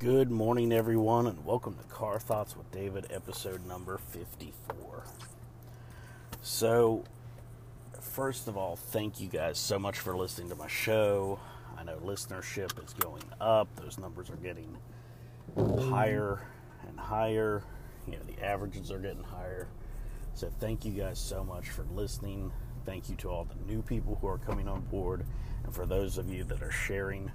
[0.00, 5.02] Good morning, everyone, and welcome to Car Thoughts with David, episode number 54.
[6.40, 7.02] So,
[8.00, 11.40] first of all, thank you guys so much for listening to my show.
[11.76, 14.78] I know listenership is going up, those numbers are getting
[15.90, 16.46] higher
[16.86, 17.64] and higher.
[18.06, 19.66] You know, the averages are getting higher.
[20.34, 22.52] So, thank you guys so much for listening.
[22.86, 25.26] Thank you to all the new people who are coming on board,
[25.64, 27.32] and for those of you that are sharing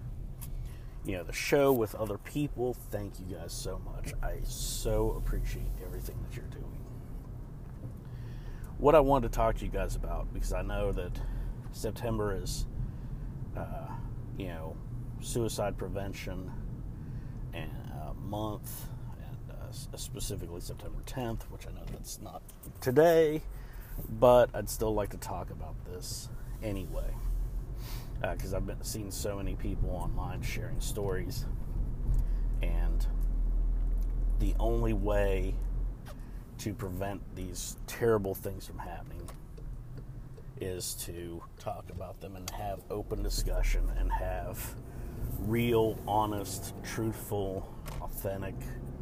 [1.06, 2.76] you know the show with other people.
[2.92, 4.14] Thank you guys so much.
[4.24, 6.64] I so appreciate everything that you're doing.
[8.78, 11.12] What i wanted to talk to you guys about because i know that
[11.72, 12.66] september is
[13.56, 13.88] uh,
[14.38, 14.76] you know
[15.22, 16.52] suicide prevention
[17.54, 22.42] and uh, month and uh, specifically september 10th which i know that's not
[22.82, 23.42] today
[24.20, 26.28] but i'd still like to talk about this
[26.62, 27.14] anyway
[28.32, 31.46] because uh, I've been seeing so many people online sharing stories,
[32.62, 33.06] and
[34.40, 35.56] the only way
[36.60, 39.30] to prevent these terrible things from happening
[40.62, 44.76] is to talk about them and have open discussion and have
[45.40, 48.56] real, honest, truthful, authentic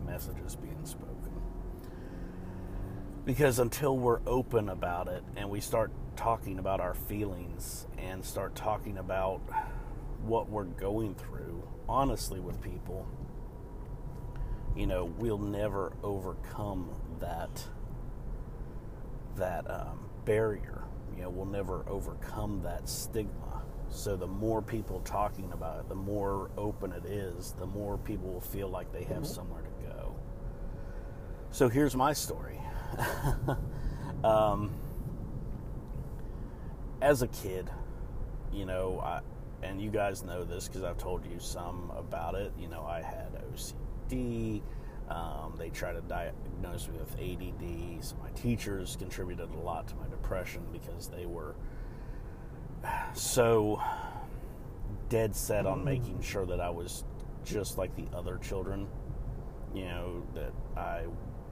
[0.06, 1.32] messages being spoken.
[3.26, 5.92] Because until we're open about it and we start
[6.22, 9.42] talking about our feelings and start talking about
[10.24, 13.08] what we're going through honestly with people,
[14.76, 17.64] you know, we'll never overcome that
[19.36, 20.84] that um, barrier.
[21.16, 23.64] You know, we'll never overcome that stigma.
[23.90, 28.32] So the more people talking about it, the more open it is, the more people
[28.32, 29.26] will feel like they have mm-hmm.
[29.26, 30.16] somewhere to go.
[31.50, 32.60] So here's my story.
[34.24, 34.72] um,
[37.02, 37.70] as a kid,
[38.54, 39.22] you know, I,
[39.64, 42.52] and you guys know this because I've told you some about it.
[42.60, 44.62] You know, I had OCD.
[45.10, 48.04] Um, they tried to diagnose me with ADD.
[48.04, 51.56] So my teachers contributed a lot to my depression because they were
[53.14, 53.82] so
[55.10, 57.04] dead set on making sure that I was
[57.44, 58.88] just like the other children.
[59.74, 61.04] You know, that I,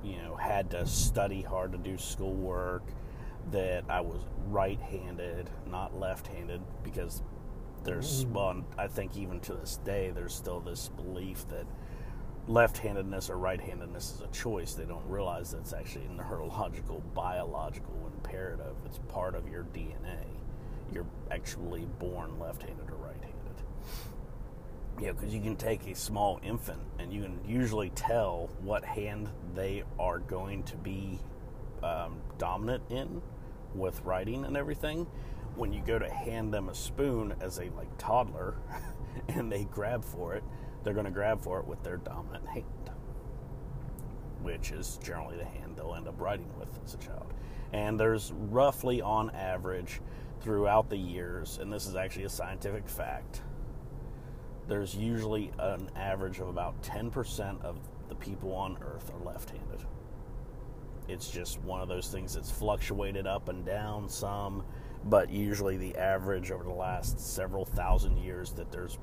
[0.03, 2.83] you know, had to study hard to do schoolwork
[3.51, 7.21] that I was right handed, not left handed, because
[7.83, 8.31] there's, mm.
[8.31, 11.65] well, I think even to this day, there's still this belief that
[12.47, 14.73] left handedness or right handedness is a choice.
[14.73, 18.75] They don't realize that it's actually a neurological, biological imperative.
[18.85, 20.25] It's part of your DNA.
[20.91, 23.35] You're actually born left handed or right handed.
[24.99, 29.29] Yeah, because you can take a small infant and you can usually tell what hand
[29.55, 31.19] they are going to be
[31.83, 33.21] um, dominant in
[33.75, 35.07] with writing and everything,
[35.55, 38.55] when you go to hand them a spoon as a like toddler
[39.27, 40.43] and they grab for it,
[40.83, 42.91] they're going to grab for it with their dominant hand,
[44.41, 47.33] which is generally the hand they'll end up writing with as a child.
[47.73, 50.01] And there's roughly on average
[50.41, 53.41] throughout the years, and this is actually a scientific fact,
[54.67, 59.85] there's usually an average of about 10% of the people on earth are left handed.
[61.09, 64.63] It's just one of those things that's fluctuated up and down some,
[65.05, 68.97] but usually the average over the last several thousand years that there's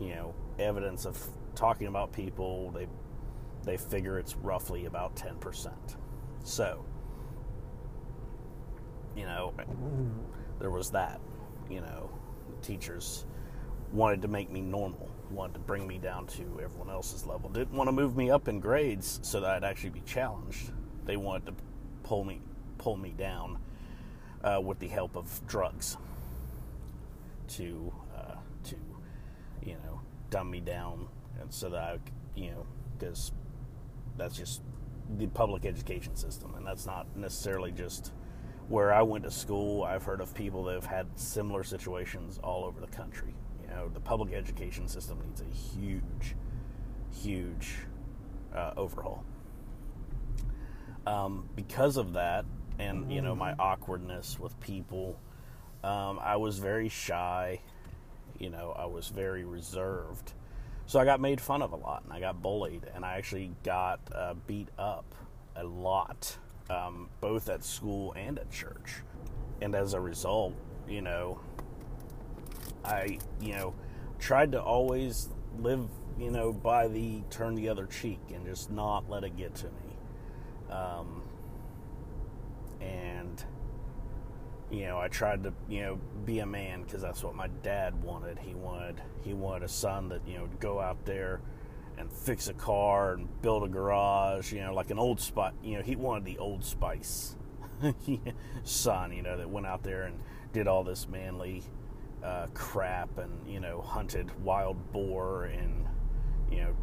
[0.00, 1.22] you know evidence of
[1.54, 2.86] talking about people they
[3.64, 5.70] they figure it's roughly about 10%.
[6.44, 6.84] So,
[9.14, 9.52] you know,
[10.58, 11.20] there was that,
[11.68, 12.10] you know,
[12.62, 13.26] teachers
[13.92, 17.48] wanted to make me normal, wanted to bring me down to everyone else's level.
[17.48, 20.70] Didn't want to move me up in grades so that I'd actually be challenged.
[21.04, 21.54] They wanted to
[22.02, 22.40] pull me
[22.78, 23.58] pull me down
[24.42, 25.96] uh, with the help of drugs
[27.48, 28.76] to uh, to
[29.62, 31.08] you know dumb me down,
[31.40, 31.98] and so that I
[32.34, 32.66] you know
[32.98, 33.32] because
[34.16, 34.62] that's just
[35.18, 38.12] the public education system, and that's not necessarily just
[38.68, 39.82] where I went to school.
[39.82, 43.34] I've heard of people that have had similar situations all over the country
[43.70, 46.34] know, the public education system needs a huge,
[47.22, 47.76] huge
[48.54, 49.24] uh, overhaul.
[51.06, 52.44] Um, because of that,
[52.78, 55.18] and you know my awkwardness with people,
[55.82, 57.60] um, I was very shy.
[58.38, 60.32] You know, I was very reserved.
[60.86, 63.52] So I got made fun of a lot, and I got bullied, and I actually
[63.62, 65.14] got uh, beat up
[65.56, 66.36] a lot,
[66.68, 69.02] um, both at school and at church.
[69.60, 70.54] And as a result,
[70.88, 71.40] you know,
[72.84, 73.74] I, you know,
[74.18, 75.28] tried to always
[75.58, 75.88] live,
[76.18, 79.66] you know, by the turn the other cheek and just not let it get to
[79.66, 80.72] me.
[80.74, 81.22] Um,
[82.80, 83.44] and,
[84.70, 88.02] you know, I tried to, you know, be a man because that's what my dad
[88.02, 88.38] wanted.
[88.38, 91.40] He wanted, he wanted a son that, you know, would go out there
[91.98, 95.54] and fix a car and build a garage, you know, like an old spot.
[95.62, 97.36] You know, he wanted the old spice
[98.64, 100.18] son, you know, that went out there and
[100.52, 101.62] did all this manly
[102.22, 105.86] uh, crap and, you know, hunted wild boar in,
[106.50, 106.74] you know,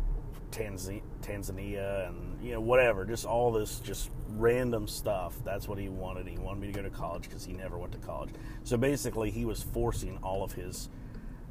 [0.51, 3.05] Tanzania, Tanzania and, you know, whatever.
[3.05, 5.35] Just all this just random stuff.
[5.43, 6.27] That's what he wanted.
[6.27, 8.29] He wanted me to go to college because he never went to college.
[8.63, 10.89] So basically, he was forcing all of his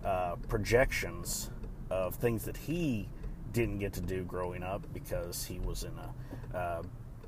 [0.04, 1.50] uh, projections
[1.90, 3.08] of things that he
[3.52, 6.82] didn't get to do growing up because he was in a uh,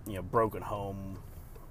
[0.07, 1.19] you know broken home.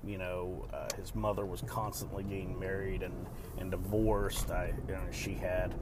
[0.08, 3.28] You know, uh, his mother was constantly getting married and
[3.60, 4.52] and divorced.
[4.52, 5.76] I you know, she had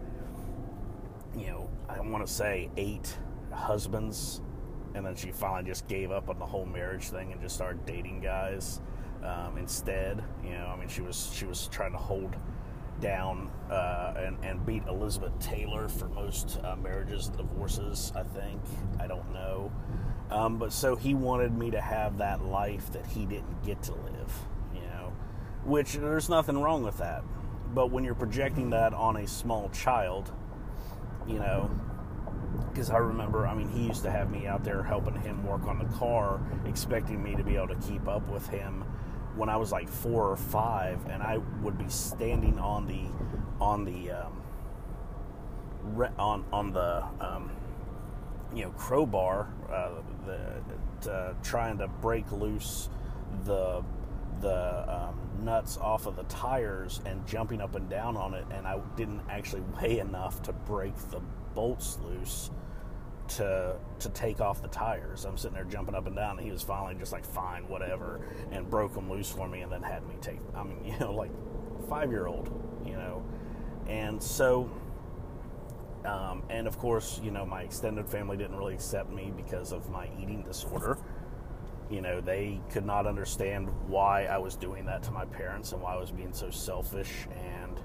[1.38, 3.16] you know I want to say eight
[3.52, 4.42] husbands,
[4.96, 7.86] and then she finally just gave up on the whole marriage thing and just started
[7.86, 8.82] dating guys
[9.24, 10.24] um, instead.
[10.44, 12.36] You know, I mean, she was she was trying to hold
[13.00, 18.62] down uh, and, and beat Elizabeth Taylor for most uh, marriages and divorces, I think.
[19.00, 19.72] I don't know.
[20.30, 23.94] Um, but so he wanted me to have that life that he didn't get to
[23.94, 25.14] live, you know,
[25.64, 27.24] which there's nothing wrong with that.
[27.74, 30.32] But when you're projecting that on a small child,
[31.28, 31.70] you know,
[32.70, 35.68] because I remember, I mean, he used to have me out there helping him work
[35.68, 38.84] on the car, expecting me to be able to keep up with him
[39.36, 43.04] when I was like four or five, and I would be standing on the
[43.64, 44.42] on the um,
[45.84, 47.52] re- on on the um,
[48.54, 52.90] you know crowbar, the, uh, trying to break loose
[53.44, 53.84] the
[54.42, 58.68] the um, nuts off of the tires and jumping up and down on it, and
[58.68, 61.22] I didn't actually weigh enough to break the
[61.54, 62.52] bolts loose
[63.28, 65.26] to to take off the tires.
[65.26, 68.22] I'm sitting there jumping up and down, and he was finally just like, "Fine, whatever,"
[68.52, 70.40] and broke them loose for me, and then had me take.
[70.56, 71.32] I mean, you know, like
[71.90, 72.52] five year old,
[72.86, 73.24] you know,
[73.88, 74.70] and so.
[76.06, 79.90] Um, and of course, you know, my extended family didn't really accept me because of
[79.90, 80.98] my eating disorder.
[81.90, 85.82] You know, they could not understand why I was doing that to my parents and
[85.82, 87.80] why I was being so selfish and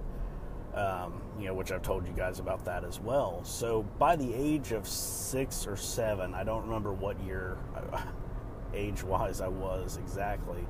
[0.74, 3.42] um, you know, which I've told you guys about that as well.
[3.44, 7.58] So by the age of six or seven, I don't remember what year,
[8.74, 10.64] age wise, I was exactly,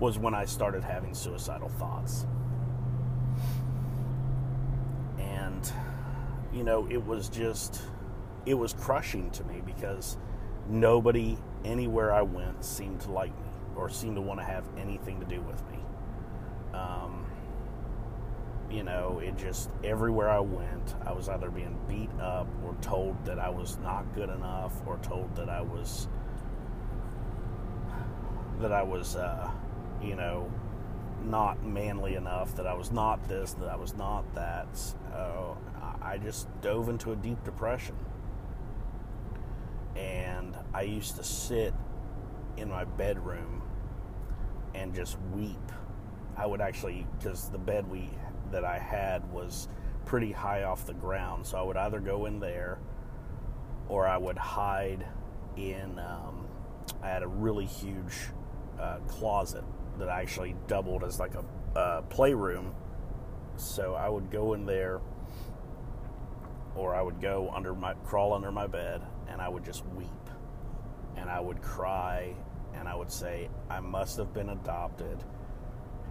[0.00, 2.26] was when I started having suicidal thoughts.
[5.18, 5.72] And,
[6.54, 7.82] you know, it was just,
[8.46, 10.16] it was crushing to me because
[10.68, 15.18] nobody anywhere I went seemed to like me or seemed to want to have anything
[15.20, 15.78] to do with me.
[16.72, 17.26] Um,
[18.70, 23.24] you know, it just everywhere I went, I was either being beat up or told
[23.24, 26.08] that I was not good enough or told that I was
[28.60, 29.50] that I was uh,
[30.02, 30.50] you know,
[31.24, 34.66] not manly enough, that I was not this, that I was not that.
[34.76, 35.56] So
[36.04, 37.96] I just dove into a deep depression.
[39.96, 41.72] And I used to sit
[42.56, 43.62] in my bedroom
[44.74, 45.72] and just weep.
[46.36, 48.10] I would actually, because the bed we
[48.50, 49.68] that I had was
[50.04, 51.46] pretty high off the ground.
[51.46, 52.78] So I would either go in there
[53.88, 55.06] or I would hide
[55.56, 55.98] in.
[55.98, 56.46] Um,
[57.02, 58.14] I had a really huge
[58.78, 59.64] uh, closet
[59.98, 62.74] that actually doubled as like a uh, playroom.
[63.56, 65.00] So I would go in there
[66.76, 70.08] or I would go under my crawl under my bed and I would just weep
[71.16, 72.34] and I would cry
[72.74, 75.22] and I would say I must have been adopted.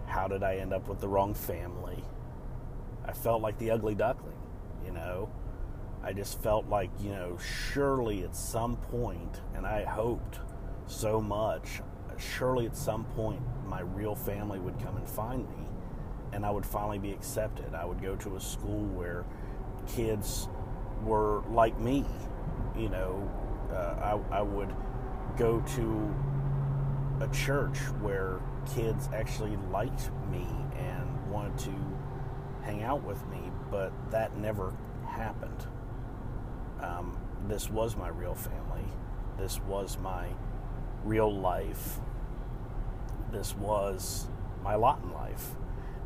[0.06, 2.02] How did I end up with the wrong family?
[3.04, 4.40] I felt like the ugly duckling,
[4.84, 5.30] you know.
[6.02, 10.40] I just felt like, you know, surely at some point, and I hoped
[10.86, 11.80] so much,
[12.18, 15.64] surely at some point my real family would come and find me
[16.34, 17.74] and I would finally be accepted.
[17.74, 19.24] I would go to a school where
[19.86, 20.48] kids
[21.04, 22.04] were like me,
[22.76, 23.30] you know.
[23.70, 24.72] Uh, I, I would
[25.36, 26.14] go to
[27.20, 28.40] a church where
[28.74, 31.74] kids actually liked me and wanted to
[32.62, 34.74] hang out with me, but that never
[35.06, 35.66] happened.
[36.80, 38.84] Um, this was my real family.
[39.38, 40.28] This was my
[41.04, 42.00] real life.
[43.32, 44.28] This was
[44.62, 45.56] my lot in life.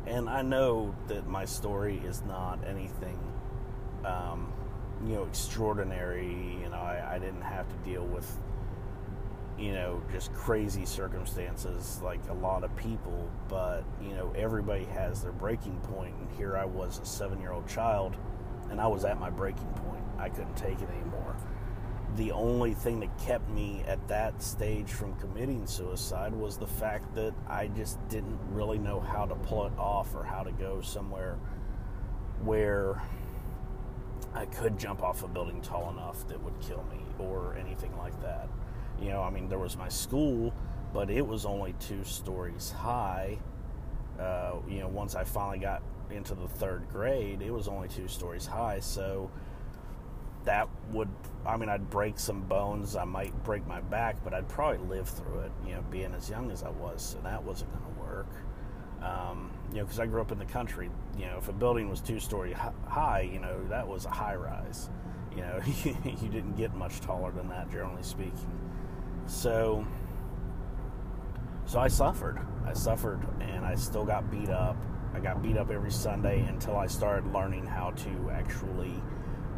[0.05, 3.19] And I know that my story is not anything,
[4.05, 4.51] um,
[5.05, 6.57] you know, extraordinary.
[6.61, 8.29] You know, I, I didn't have to deal with
[9.59, 15.21] you know, just crazy circumstances like a lot of people, but, you know, everybody has
[15.21, 16.15] their breaking point.
[16.15, 18.15] And here I was, a seven year old child,
[18.71, 20.03] and I was at my breaking point.
[20.17, 21.35] I couldn't take it anymore.
[22.15, 27.13] The only thing that kept me at that stage from committing suicide was the fact
[27.15, 30.81] that I just didn't really know how to pull it off or how to go
[30.81, 31.37] somewhere
[32.43, 33.01] where
[34.33, 38.19] I could jump off a building tall enough that would kill me or anything like
[38.21, 38.47] that.
[39.01, 40.53] You know, I mean, there was my school,
[40.93, 43.37] but it was only two stories high.
[44.19, 48.07] Uh, you know, once I finally got into the third grade, it was only two
[48.07, 48.79] stories high.
[48.79, 49.31] So
[50.45, 51.09] that would,
[51.45, 52.95] I mean, I'd break some bones.
[52.95, 56.29] I might break my back, but I'd probably live through it, you know, being as
[56.29, 57.01] young as I was.
[57.01, 58.27] So that wasn't going to work.
[59.01, 60.89] Um, you know, because I grew up in the country.
[61.17, 64.35] You know, if a building was two story high, you know, that was a high
[64.35, 64.89] rise.
[65.35, 65.59] You know,
[66.05, 68.59] you didn't get much taller than that, generally speaking.
[69.27, 69.85] So,
[71.65, 72.39] so I suffered.
[72.65, 74.77] I suffered, and I still got beat up.
[75.13, 78.93] I got beat up every Sunday until I started learning how to actually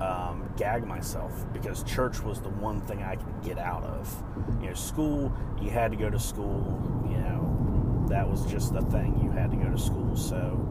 [0.02, 4.24] um, gag myself because church was the one thing I could get out of.
[4.62, 7.71] You know, school, you had to go to school, you know,
[8.12, 9.20] that was just the thing.
[9.24, 10.16] You had to go to school.
[10.16, 10.68] So,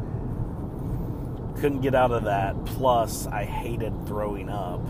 [1.59, 2.64] couldn't get out of that.
[2.64, 4.80] Plus, I hated throwing up.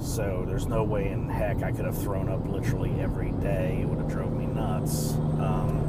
[0.00, 3.80] So, there's no way in heck I could have thrown up literally every day.
[3.82, 5.14] It would have drove me nuts.
[5.38, 5.84] Um,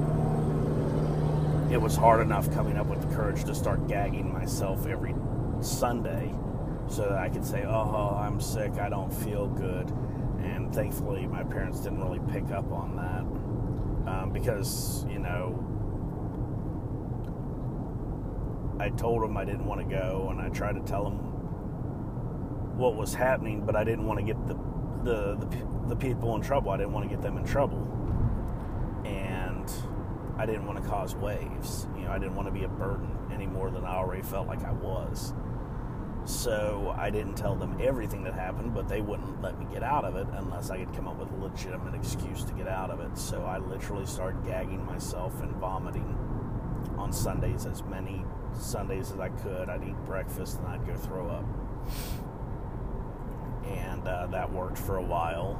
[1.71, 5.13] it was hard enough coming up with the courage to start gagging myself every
[5.61, 6.33] Sunday
[6.89, 9.87] so that I could say, oh, I'm sick, I don't feel good.
[10.43, 13.23] And thankfully, my parents didn't really pick up on that
[14.11, 15.63] um, because, you know,
[18.79, 21.17] I told them I didn't want to go and I tried to tell them
[22.77, 24.53] what was happening, but I didn't want to get the,
[25.03, 26.71] the, the, the people in trouble.
[26.71, 27.85] I didn't want to get them in trouble.
[29.03, 29.69] And
[30.37, 31.87] I didn't want to cause waves.
[31.97, 34.47] You know, I didn't want to be a burden any more than I already felt
[34.47, 35.33] like I was.
[36.23, 40.05] So I didn't tell them everything that happened, but they wouldn't let me get out
[40.05, 43.01] of it unless I could come up with a legitimate excuse to get out of
[43.01, 43.17] it.
[43.17, 46.17] So I literally started gagging myself and vomiting
[46.99, 48.23] on Sundays, as many
[48.59, 49.69] Sundays as I could.
[49.69, 51.45] I'd eat breakfast and I'd go throw up.
[53.67, 55.59] And uh, that worked for a while.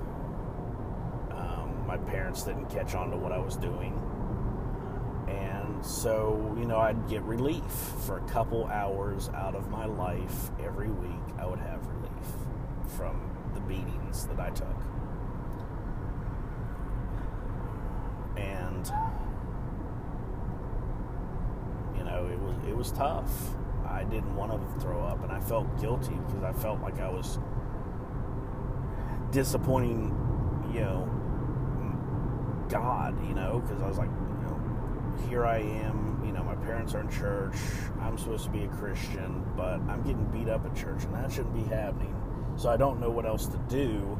[1.31, 3.93] Um, my parents didn't catch on to what I was doing
[5.27, 7.63] And so, you know, I'd get relief
[8.05, 11.35] for a couple hours out of my life every week.
[11.37, 12.27] I would have relief
[12.97, 13.21] from
[13.53, 14.67] the beatings that I took.
[18.37, 18.91] And
[22.09, 23.55] know, it was it was tough.
[23.87, 27.09] I didn't want to throw up and I felt guilty because I felt like I
[27.09, 27.39] was
[29.31, 30.15] disappointing,
[30.73, 31.09] you know,
[32.69, 36.55] God, you know, because I was like, you know, here I am, you know, my
[36.55, 37.55] parents are in church.
[37.99, 41.31] I'm supposed to be a Christian, but I'm getting beat up at church, and that
[41.31, 42.15] shouldn't be happening.
[42.57, 44.19] So I don't know what else to do.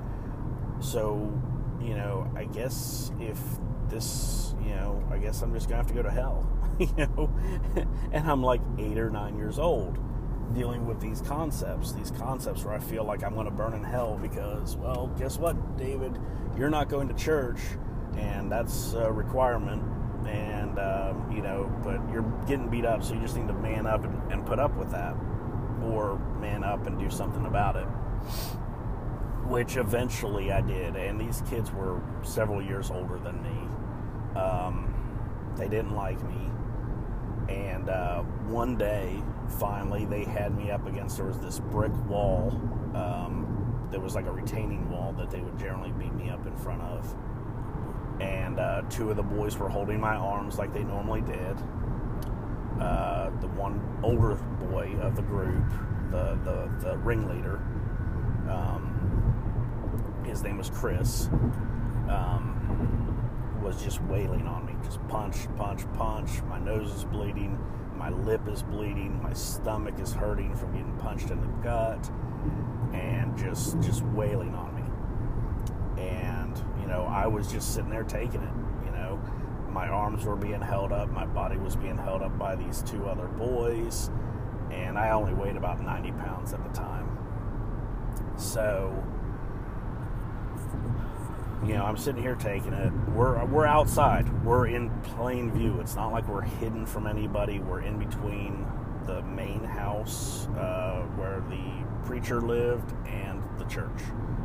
[0.80, 1.32] So,
[1.82, 3.40] you know, I guess if
[3.88, 6.48] this, you know, I guess I'm just gonna have to go to hell,
[6.98, 7.30] you know.
[8.12, 9.98] and I'm like eight or nine years old
[10.54, 14.18] dealing with these concepts, these concepts where I feel like I'm gonna burn in hell
[14.20, 16.18] because, well, guess what, David?
[16.58, 17.60] You're not going to church,
[18.18, 19.84] and that's a requirement
[20.28, 23.88] and um, you know, but you're getting beat up, so you just need to man
[23.88, 25.16] up and, and put up with that,
[25.84, 27.88] or man up and do something about it.
[29.48, 34.40] Which eventually I did, and these kids were several years older than me.
[34.40, 34.94] Um,
[35.58, 36.52] they didn't like me,
[37.50, 39.22] and uh, one day,
[39.60, 41.18] finally, they had me up against.
[41.18, 42.50] There was this brick wall.
[42.96, 46.56] Um, there was like a retaining wall that they would generally beat me up in
[46.58, 47.16] front of
[48.20, 51.58] and uh, two of the boys were holding my arms like they normally did.
[52.80, 54.36] Uh, the one older
[54.70, 55.70] boy of the group,
[56.12, 57.58] the the, the ringleader,
[58.50, 61.28] um, his name was Chris,
[62.10, 66.42] um, was just wailing on me, just punch, punch, punch.
[66.44, 67.58] My nose is bleeding,
[67.96, 72.10] my lip is bleeding, my stomach is hurting from getting punched in the gut,
[72.94, 78.42] and just just wailing on me And you know, I was just sitting there taking
[78.42, 78.54] it.
[78.86, 79.20] You know,
[79.72, 83.06] my arms were being held up, my body was being held up by these two
[83.06, 84.10] other boys,
[84.72, 87.18] and I only weighed about 90 pounds at the time.
[88.38, 89.04] So,
[91.66, 92.92] you know, I'm sitting here taking it.
[93.10, 94.28] We're we're outside.
[94.46, 95.80] We're in plain view.
[95.82, 97.60] It's not like we're hidden from anybody.
[97.60, 98.66] We're in between
[99.06, 104.00] the main house uh, where the preacher lived and the church.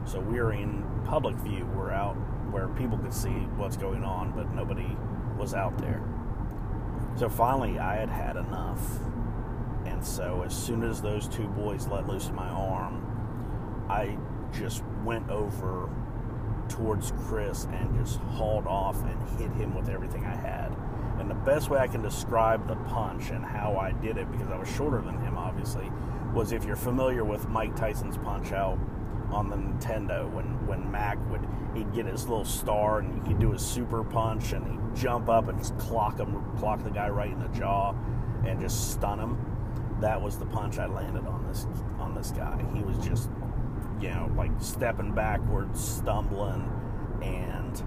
[0.07, 1.67] So we're in public view.
[1.77, 2.15] We're out
[2.51, 4.97] where people could see what's going on, but nobody
[5.39, 6.03] was out there.
[7.17, 8.81] So finally, I had had enough.
[9.87, 14.17] And so, as soon as those two boys let loose my arm, I
[14.53, 15.91] just went over
[16.69, 20.75] towards Chris and just hauled off and hit him with everything I had.
[21.19, 24.51] And the best way I can describe the punch and how I did it, because
[24.51, 25.91] I was shorter than him, obviously,
[26.35, 28.79] was if you're familiar with Mike Tyson's Punch Out
[29.31, 31.41] on the Nintendo, when when Mac would
[31.75, 35.49] he'd get his little star and he'd do his super punch and he'd jump up
[35.49, 37.95] and just clock him, clock the guy right in the jaw,
[38.45, 39.39] and just stun him.
[40.01, 41.67] That was the punch I landed on this
[41.99, 42.63] on this guy.
[42.75, 43.31] He was just
[44.05, 46.71] you know like stepping backwards, stumbling,
[47.23, 47.83] and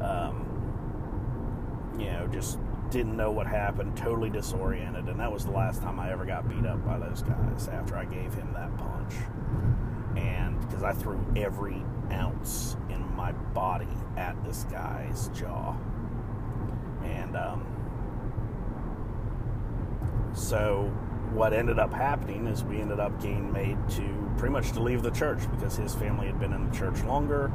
[0.00, 2.58] um, you know just
[2.90, 6.48] didn't know what happened, totally disoriented, and that was the last time I ever got
[6.48, 9.12] beat up by those guys after I gave him that punch.
[10.16, 15.76] And because I threw every ounce in my body at this guy's jaw.
[17.04, 17.66] And um,
[20.32, 20.90] so
[21.32, 25.02] what ended up happening is we ended up getting made to pretty much to leave
[25.02, 27.52] the church because his family had been in the church longer.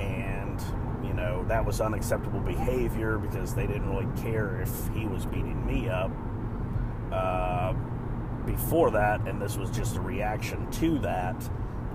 [0.00, 0.60] And
[1.04, 5.64] you know that was unacceptable behavior because they didn't really care if he was beating
[5.66, 6.10] me up
[7.12, 7.72] uh,
[8.44, 9.26] before that.
[9.26, 11.36] And this was just a reaction to that.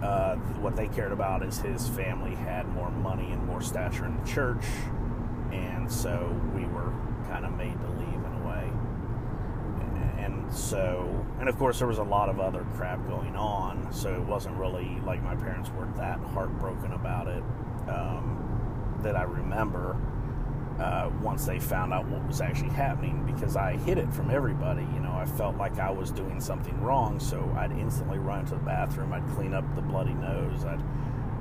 [0.02, 4.16] Uh, what they cared about is his family had more money and more stature in
[4.16, 4.66] the church.
[5.52, 6.94] And so we were
[7.30, 8.72] kind of made to leave in a way
[10.18, 14.14] and so and of course there was a lot of other crap going on so
[14.14, 17.44] it wasn't really like my parents weren't that heartbroken about it
[17.90, 19.98] um, that I remember
[20.80, 24.84] uh, once they found out what was actually happening because I hid it from everybody.
[24.94, 28.52] You know, I felt like I was doing something wrong, so I'd instantly run to
[28.52, 30.82] the bathroom, I'd clean up the bloody nose, I'd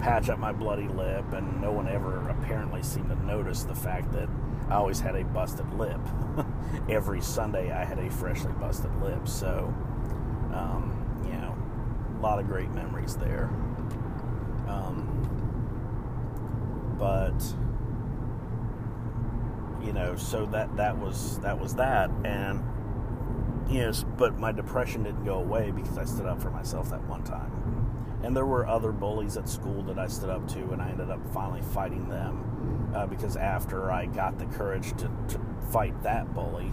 [0.01, 4.13] patch up my bloody lip, and no one ever apparently seemed to notice the fact
[4.13, 4.29] that
[4.69, 6.01] I always had a busted lip.
[6.89, 9.73] Every Sunday I had a freshly busted lip, so,
[10.53, 11.57] um, you know,
[12.19, 13.45] a lot of great memories there.
[14.67, 15.13] Um,
[16.99, 17.41] but
[19.87, 22.65] you know, so that that was that was that, and
[23.69, 27.23] yes, but my depression didn't go away because I stood up for myself that one
[27.23, 27.53] time.
[28.25, 31.11] And there were other bullies at school that I stood up to, and I ended
[31.11, 36.33] up finally fighting them uh, because after I got the courage to, to fight that
[36.35, 36.73] bully,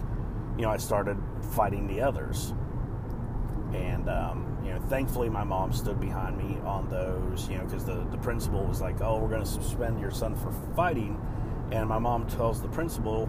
[0.56, 1.18] you know, I started
[1.52, 2.54] fighting the others.
[3.74, 7.84] And um, you know, thankfully my mom stood behind me on those, you know, because
[7.84, 11.20] the, the principal was like, oh, we're going to suspend your son for fighting.
[11.70, 13.28] And my mom tells the principal,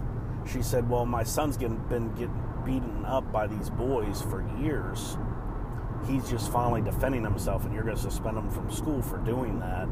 [0.50, 5.18] she said, well, my son's getting, been getting beaten up by these boys for years.
[6.06, 9.58] He's just finally defending himself, and you're going to suspend him from school for doing
[9.58, 9.88] that.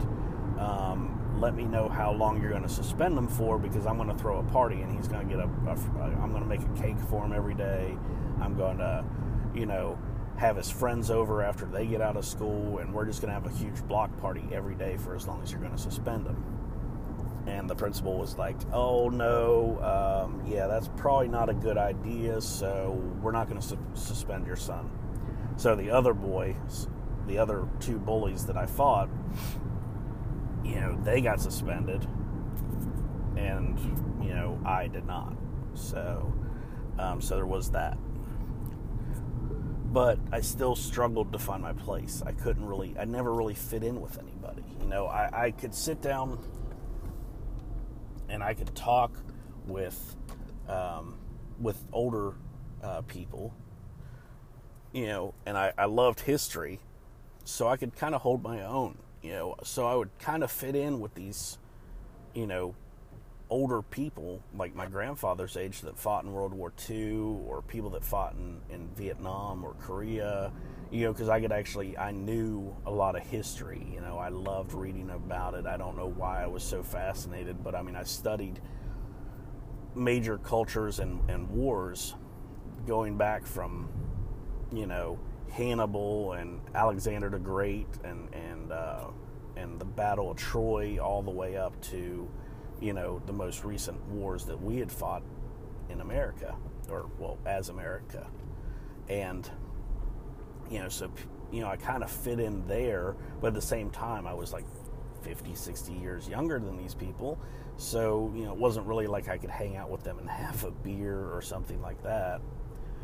[0.58, 1.13] Um,
[1.44, 4.16] let me know how long you're going to suspend him for because I'm going to
[4.16, 6.98] throw a party and he's going to get a, I'm going to make a cake
[7.10, 7.98] for him every day.
[8.40, 9.04] I'm going to,
[9.54, 9.98] you know,
[10.38, 13.34] have his friends over after they get out of school, and we're just going to
[13.34, 16.26] have a huge block party every day for as long as you're going to suspend
[16.26, 16.42] him.
[17.46, 22.40] And the principal was like, "Oh no, um, yeah, that's probably not a good idea.
[22.40, 24.90] So we're not going to su- suspend your son."
[25.56, 26.88] So the other boys,
[27.26, 29.10] the other two bullies that I fought,
[30.64, 32.06] you know, they got suspended,
[33.36, 33.78] and
[34.22, 35.34] you know, I did not.
[35.74, 36.32] So,
[36.98, 37.98] um, so there was that
[39.94, 42.20] but I still struggled to find my place.
[42.26, 44.64] I couldn't really, I never really fit in with anybody.
[44.80, 46.40] You know, I, I could sit down
[48.28, 49.16] and I could talk
[49.66, 50.16] with
[50.68, 51.16] um,
[51.60, 52.34] with older
[52.82, 53.54] uh, people,
[54.92, 56.80] you know, and I, I loved history,
[57.44, 60.50] so I could kind of hold my own, you know, so I would kind of
[60.50, 61.56] fit in with these,
[62.34, 62.74] you know,
[63.48, 68.04] older people like my grandfather's age that fought in World War II or people that
[68.04, 70.52] fought in, in Vietnam or Korea,
[70.90, 73.86] you know, because I could actually, I knew a lot of history.
[73.94, 75.64] You know, I loved reading about it.
[75.64, 78.60] I don't know why I was so fascinated, but I mean, I studied
[79.94, 82.14] major cultures and, and wars
[82.86, 83.88] going back from,
[84.70, 85.18] you know,
[85.54, 89.06] Hannibal and Alexander the Great and, and, uh,
[89.56, 92.28] and the Battle of Troy all the way up to
[92.80, 95.22] you know, the most recent wars that we had fought
[95.88, 96.54] in America,
[96.90, 98.26] or, well, as America.
[99.08, 99.48] And,
[100.70, 101.10] you know, so,
[101.52, 104.52] you know, I kind of fit in there, but at the same time, I was
[104.52, 104.64] like
[105.22, 107.38] 50, 60 years younger than these people.
[107.76, 110.64] So, you know, it wasn't really like I could hang out with them and have
[110.64, 112.40] a beer or something like that,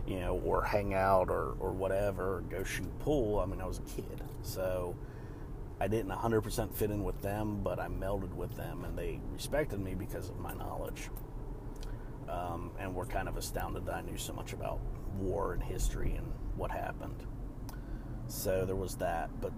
[0.07, 3.39] you know, or hang out or, or whatever, or go shoot pool.
[3.39, 4.23] I mean, I was a kid.
[4.43, 4.97] So,
[5.81, 9.81] I didn't 100% fit in with them, but I melded with them and they respected
[9.81, 11.09] me because of my knowledge.
[12.29, 14.79] Um, and were kind of astounded that I knew so much about
[15.19, 17.27] war and history and what happened.
[18.29, 19.31] So there was that.
[19.41, 19.53] But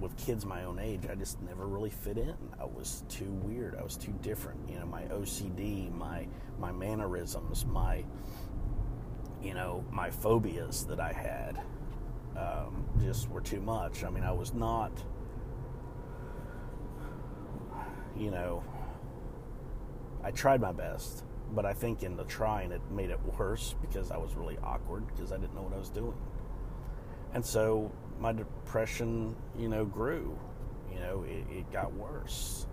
[0.00, 2.34] with kids my own age, I just never really fit in.
[2.58, 3.76] I was too weird.
[3.78, 4.68] I was too different.
[4.68, 6.26] You know, my OCD, my
[6.58, 8.04] my mannerisms, my
[9.42, 11.60] you know my phobias that I had
[12.36, 14.04] um, just were too much.
[14.04, 14.92] I mean, I was not,
[18.16, 18.62] you know,
[20.22, 21.24] I tried my best,
[21.54, 25.06] but I think in the trying it made it worse because I was really awkward
[25.08, 26.16] because I didn't know what I was doing.
[27.34, 30.38] And so my depression, you know, grew.
[30.92, 32.66] You know, it, it got worse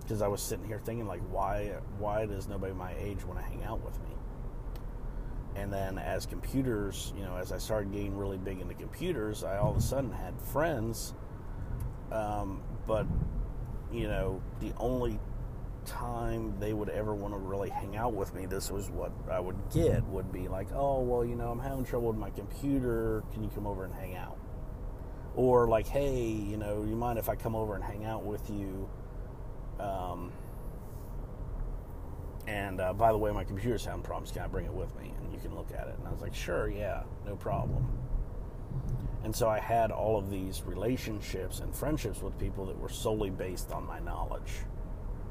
[0.00, 3.38] because um, I was sitting here thinking, like, why, why does nobody my age want
[3.38, 4.10] to hang out with me?
[5.56, 9.58] And then as computers, you know, as I started getting really big into computers, I
[9.58, 11.14] all of a sudden had friends.
[12.10, 13.06] Um, but,
[13.92, 15.18] you know, the only
[15.86, 19.38] time they would ever want to really hang out with me, this was what I
[19.38, 23.22] would get, would be like, oh, well, you know, I'm having trouble with my computer.
[23.32, 24.38] Can you come over and hang out?
[25.36, 28.48] Or like, hey, you know, you mind if I come over and hang out with
[28.50, 28.88] you?
[29.80, 30.32] Um,
[32.46, 34.30] and uh, by the way, my computer's having problems.
[34.30, 35.12] Can I bring it with me?
[35.18, 35.94] And you can look at it.
[35.98, 37.86] And I was like, sure, yeah, no problem.
[39.24, 43.30] And so I had all of these relationships and friendships with people that were solely
[43.30, 44.50] based on my knowledge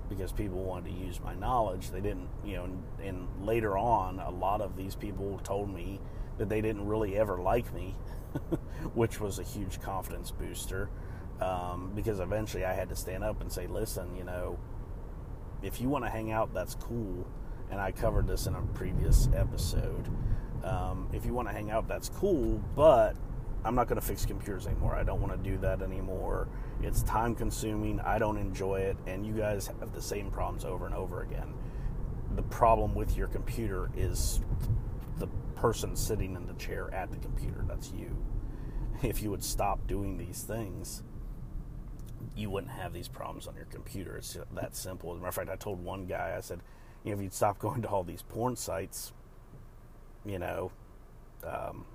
[0.09, 1.91] because people wanted to use my knowledge.
[1.91, 5.99] They didn't, you know, and, and later on, a lot of these people told me
[6.37, 7.95] that they didn't really ever like me,
[8.95, 10.89] which was a huge confidence booster.
[11.39, 14.57] Um, because eventually I had to stand up and say, listen, you know,
[15.63, 17.25] if you want to hang out, that's cool.
[17.71, 20.09] And I covered this in a previous episode.
[20.63, 23.15] Um, if you want to hang out, that's cool, but
[23.65, 24.95] I'm not going to fix computers anymore.
[24.95, 26.47] I don't want to do that anymore.
[26.81, 27.99] It's time consuming.
[28.01, 28.97] I don't enjoy it.
[29.07, 31.53] And you guys have the same problems over and over again.
[32.35, 34.41] The problem with your computer is
[35.17, 37.63] the person sitting in the chair at the computer.
[37.67, 38.15] That's you.
[39.01, 41.03] If you would stop doing these things,
[42.35, 44.17] you wouldn't have these problems on your computer.
[44.17, 45.11] It's that simple.
[45.11, 46.61] As a matter of fact, I told one guy, I said,
[47.03, 49.13] you know, if you'd stop going to all these porn sites,
[50.25, 50.71] you know,
[51.45, 51.85] um,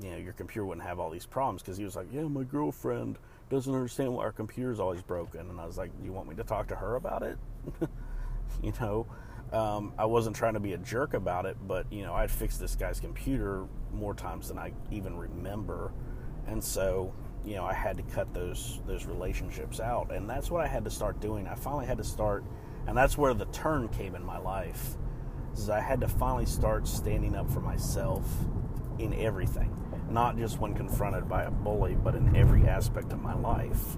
[0.00, 2.44] you know, your computer wouldn't have all these problems because he was like, yeah, my
[2.44, 3.18] girlfriend
[3.50, 5.40] doesn't understand why our computer's always broken.
[5.40, 7.38] And I was like, you want me to talk to her about it?
[8.62, 9.06] you know,
[9.52, 12.58] um, I wasn't trying to be a jerk about it, but, you know, I'd fixed
[12.58, 15.92] this guy's computer more times than I even remember.
[16.46, 17.12] And so,
[17.44, 20.84] you know, I had to cut those those relationships out, and that's what I had
[20.84, 21.48] to start doing.
[21.48, 22.44] I finally had to start,
[22.86, 24.96] and that's where the turn came in my life.
[25.54, 28.24] Is I had to finally start standing up for myself
[28.98, 29.76] in everything,
[30.08, 33.96] not just when confronted by a bully, but in every aspect of my life.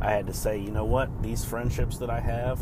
[0.00, 2.60] I had to say, you know what, these friendships that I have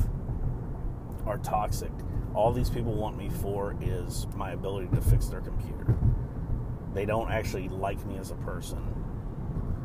[1.27, 1.91] are toxic.
[2.35, 5.97] All these people want me for is my ability to fix their computer.
[6.95, 9.04] They don't actually like me as a person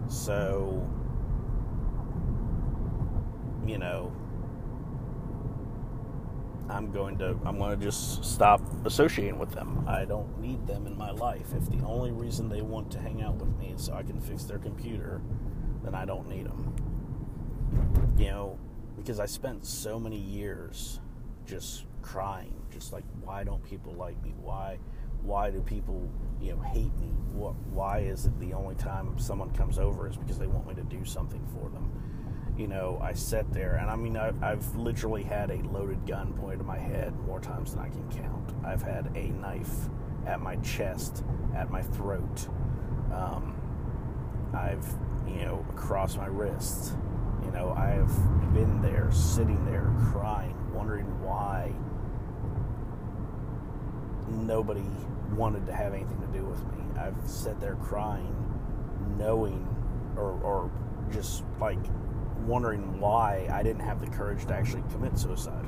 [0.09, 0.85] so,
[3.65, 4.11] you know,
[6.69, 9.85] I'm going to I'm going to just stop associating with them.
[9.87, 11.53] I don't need them in my life.
[11.55, 14.19] If the only reason they want to hang out with me is so I can
[14.19, 15.21] fix their computer,
[15.83, 16.75] then I don't need them.
[18.17, 18.59] You know,
[18.97, 20.99] because I spent so many years
[21.45, 24.33] just crying, just like why don't people like me?
[24.39, 24.79] Why
[25.23, 26.09] why do people
[26.41, 27.07] you know hate me?
[27.33, 30.73] What, why is it the only time someone comes over is because they want me
[30.75, 31.91] to do something for them?
[32.57, 36.33] You know i sat there and i mean I, have literally had a loaded gun
[36.33, 38.53] pointed to my head more times than i can count.
[38.65, 39.87] I've had a knife
[40.27, 41.23] at my chest
[41.55, 42.47] at my throat.
[43.13, 43.55] Um,
[44.53, 44.85] i've
[45.27, 46.95] you know across my wrists.
[47.45, 48.13] You know i've
[48.53, 51.73] been there sitting there crying wondering why
[54.29, 54.83] nobody
[55.35, 56.99] wanted to have anything to do with me.
[56.99, 58.35] I've sat there crying,
[59.17, 59.67] knowing,
[60.17, 60.71] or, or
[61.11, 61.79] just like
[62.45, 65.65] wondering why I didn't have the courage to actually commit suicide.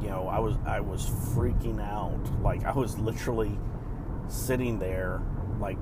[0.00, 2.42] You know, I was I was freaking out.
[2.42, 3.58] Like I was literally
[4.28, 5.22] sitting there,
[5.60, 5.78] like,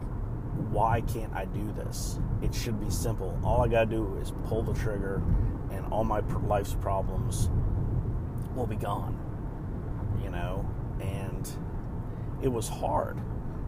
[0.71, 2.19] why can't I do this?
[2.43, 3.39] It should be simple.
[3.43, 5.23] All I gotta do is pull the trigger,
[5.71, 7.49] and all my life's problems
[8.55, 9.17] will be gone.
[10.23, 10.69] You know,
[11.01, 11.51] and
[12.43, 13.19] it was hard,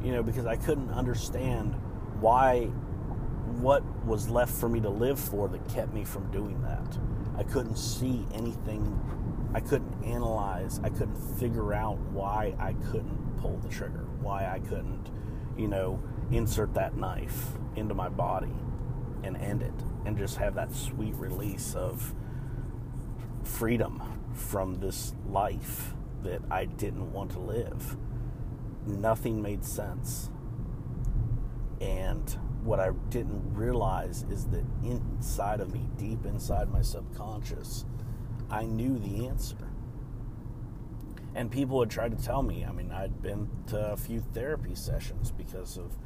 [0.02, 1.74] you know, because I couldn't understand
[2.20, 2.66] why
[3.60, 6.98] what was left for me to live for that kept me from doing that.
[7.36, 8.98] I couldn't see anything.
[9.54, 10.80] I couldn't analyze.
[10.82, 14.06] I couldn't figure out why I couldn't pull the trigger.
[14.20, 15.10] Why I couldn't,
[15.56, 18.54] you know, insert that knife into my body
[19.22, 22.14] and end it and just have that sweet release of
[23.44, 24.02] freedom
[24.34, 27.96] from this life that I didn't want to live
[28.86, 30.30] nothing made sense.
[31.80, 32.28] And
[32.62, 37.84] what I didn't realize is that inside of me, deep inside my subconscious,
[38.50, 39.56] I knew the answer.
[41.34, 42.64] And people had tried to tell me.
[42.64, 45.96] I mean, I'd been to a few therapy sessions because of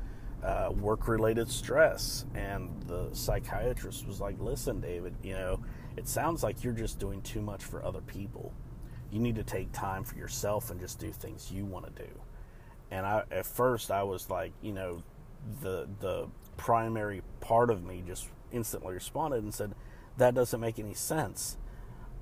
[0.42, 2.24] uh, work related stress.
[2.34, 5.60] And the psychiatrist was like, listen, David, you know,
[5.96, 8.54] it sounds like you're just doing too much for other people.
[9.10, 12.10] You need to take time for yourself and just do things you want to do.
[12.90, 15.02] And I, at first, I was like, you know,
[15.62, 19.74] the the primary part of me just instantly responded and said,
[20.16, 21.56] "That doesn't make any sense."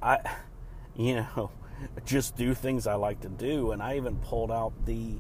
[0.03, 0.19] I,
[0.97, 1.51] you know,
[2.05, 5.19] just do things I like to do, and I even pulled out the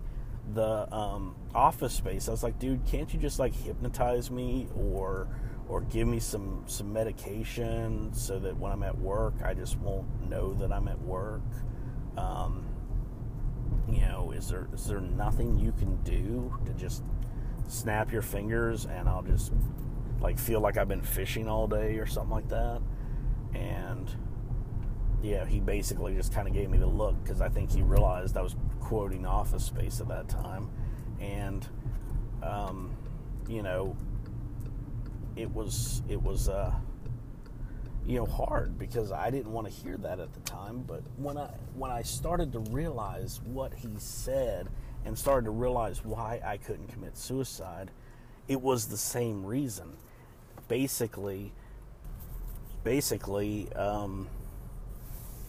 [0.52, 2.28] the um, office space.
[2.28, 5.28] I was like, dude, can't you just like hypnotize me or
[5.68, 10.28] or give me some some medication so that when I'm at work, I just won't
[10.28, 11.42] know that I'm at work.
[12.16, 12.63] Um,
[13.88, 17.02] you know, is there is there nothing you can do to just
[17.68, 19.52] snap your fingers and I'll just
[20.20, 22.80] like feel like I've been fishing all day or something like that?
[23.54, 24.10] And
[25.22, 28.36] yeah, he basically just kind of gave me the look because I think he realized
[28.36, 30.68] I was quoting Office Space at that time,
[31.18, 31.66] and
[32.42, 32.94] um,
[33.48, 33.96] you know,
[35.36, 36.72] it was it was uh,
[38.06, 40.84] you know hard because I didn't want to hear that at the time.
[40.86, 44.68] But when I when I started to realize what he said
[45.04, 47.90] and started to realize why I couldn't commit suicide,
[48.48, 49.96] it was the same reason.
[50.68, 51.52] Basically,
[52.84, 54.28] basically, um,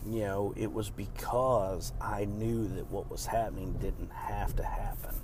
[0.05, 5.15] you know, it was because I knew that what was happening didn't have to happen.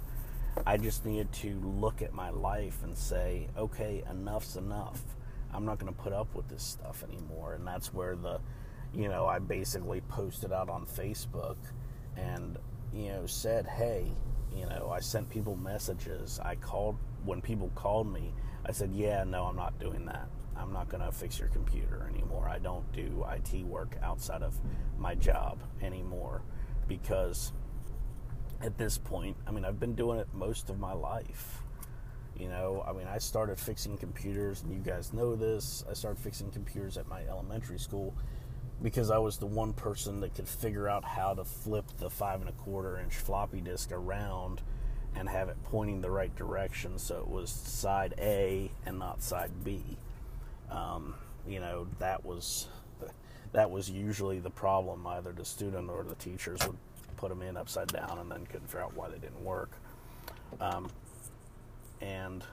[0.66, 5.02] I just needed to look at my life and say, okay, enough's enough.
[5.54, 7.54] I'm not going to put up with this stuff anymore.
[7.54, 8.40] And that's where the,
[8.94, 11.58] you know, I basically posted out on Facebook
[12.18, 12.58] and,
[12.94, 14.12] you know, said, hey,
[14.56, 16.40] you know, I sent people messages.
[16.44, 18.34] I called, when people called me,
[18.66, 20.28] I said, yeah, no, I'm not doing that.
[20.56, 22.48] I'm not going to fix your computer anymore.
[22.48, 24.60] I don't do IT work outside of
[24.98, 26.42] my job anymore
[26.88, 27.54] because
[28.62, 31.61] at this point, I mean, I've been doing it most of my life.
[32.42, 35.86] You know, I mean, I started fixing computers, and you guys know this.
[35.88, 38.16] I started fixing computers at my elementary school
[38.82, 42.42] because I was the one person that could figure out how to flip the five
[42.42, 44.62] and a quarter inch floppy disk around
[45.16, 49.52] and have it pointing the right direction so it was side A and not side
[49.64, 49.98] B
[50.72, 51.14] um,
[51.48, 52.70] you know that was
[53.52, 55.06] that was usually the problem.
[55.06, 56.78] Either the student or the teachers would
[57.18, 59.72] put them in upside down and then couldn't figure out why they didn't work.
[60.60, 60.90] Um,
[62.02, 62.44] and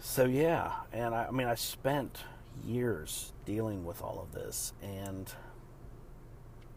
[0.00, 2.24] so yeah, and I, I mean I spent
[2.64, 5.30] years dealing with all of this, and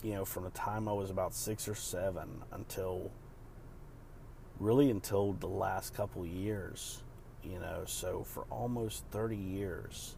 [0.01, 3.11] you know from the time I was about six or seven until
[4.59, 7.03] really until the last couple years
[7.43, 10.15] you know, so for almost 30 years,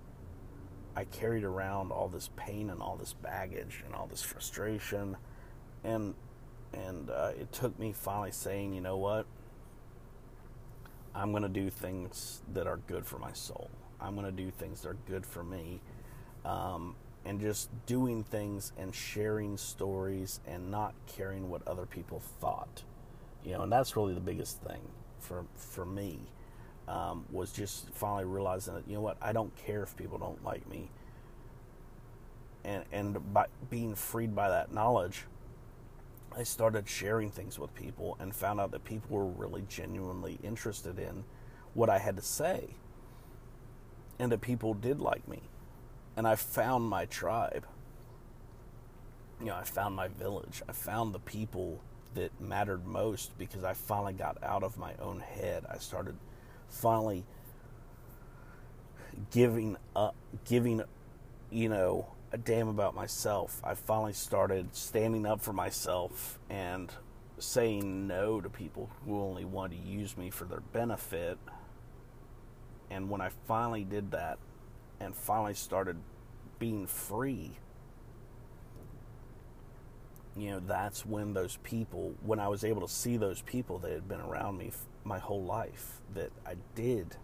[0.95, 5.17] I carried around all this pain and all this baggage and all this frustration,
[5.84, 6.13] and
[6.73, 9.25] and uh, it took me finally saying, you know what,
[11.15, 13.69] I'm going to do things that are good for my soul.
[14.01, 15.80] I'm going to do things that are good for me,
[16.43, 22.84] um, and just doing things and sharing stories and not caring what other people thought,
[23.43, 24.82] you know, and that's really the biggest thing
[25.19, 26.19] for for me
[26.88, 30.43] um, was just finally realizing that you know what I don't care if people don't
[30.43, 30.91] like me,
[32.63, 35.23] and and by being freed by that knowledge,
[36.38, 41.00] I started sharing things with people and found out that people were really genuinely interested
[41.00, 41.24] in
[41.74, 42.76] what I had to say,
[44.19, 45.43] and that people did like me,
[46.17, 47.65] and I found my tribe.
[49.39, 50.62] You know, I found my village.
[50.67, 51.82] I found the people
[52.15, 55.65] that mattered most because I finally got out of my own head.
[55.69, 56.15] I started
[56.69, 57.26] finally
[59.32, 60.82] giving up, giving,
[61.52, 63.61] you know, a damn about myself.
[63.63, 66.91] I finally started standing up for myself and
[67.38, 71.38] saying no to people who only wanted to use me for their benefit.
[72.89, 74.38] And when I finally did that
[74.99, 75.97] and finally started
[76.59, 77.51] being free,
[80.35, 83.91] you know, that's when those people, when I was able to see those people that
[83.91, 84.71] had been around me
[85.03, 87.15] my whole life that I did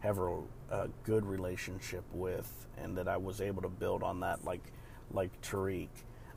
[0.00, 0.38] have a,
[0.70, 4.44] a, good relationship with, and that I was able to build on that.
[4.44, 4.62] Like
[5.12, 5.88] like Tariq,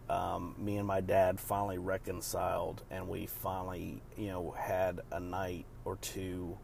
[0.09, 5.65] um, me and my dad finally reconciled, and we finally you know had a night
[5.85, 6.57] or two,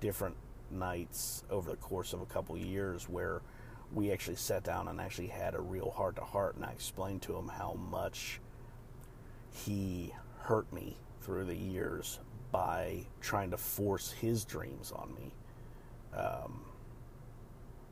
[0.00, 0.36] different
[0.70, 3.42] nights over the course of a couple years where
[3.92, 7.22] we actually sat down and actually had a real heart to heart, and I explained
[7.22, 8.40] to him how much
[9.52, 12.18] he hurt me through the years
[12.50, 15.32] by trying to force his dreams on me.
[16.16, 16.60] Um,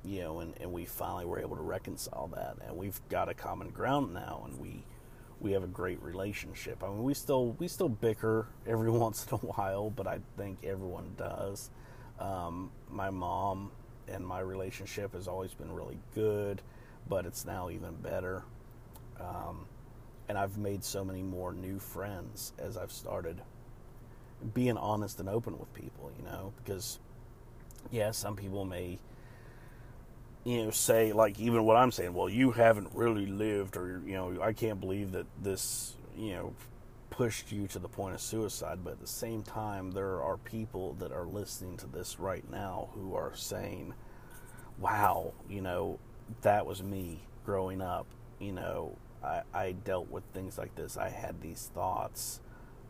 [0.05, 3.35] you know, and, and we finally were able to reconcile that, and we've got a
[3.35, 4.85] common ground now, and we
[5.41, 6.83] we have a great relationship.
[6.85, 10.59] I mean, we still we still bicker every once in a while, but I think
[10.65, 11.71] everyone does.
[12.19, 13.71] Um, my mom
[14.09, 16.63] and my relationship has always been really good,
[17.09, 18.45] but it's now even better.
[19.21, 19.67] Um,
[20.29, 23.41] and I've made so many more new friends as I've started
[24.55, 26.99] being honest and open with people, you know, because
[27.91, 28.99] yeah, some people may
[30.45, 34.15] you know say like even what I'm saying, well, you haven't really lived or you
[34.15, 36.55] know, I can't believe that this, you know,
[37.11, 40.95] pushed you to the point of suicide, but at the same time there are people
[40.95, 43.95] that are listening to this right now who are saying,
[44.79, 45.99] "Wow, you know,
[46.43, 48.07] that was me growing up,
[48.39, 50.97] you know, I, I dealt with things like this.
[50.97, 52.41] I had these thoughts,